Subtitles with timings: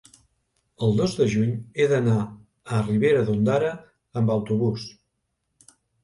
[0.85, 1.51] el dos de juny
[1.81, 3.69] he d'anar a Ribera d'Ondara
[4.23, 4.87] amb autobús.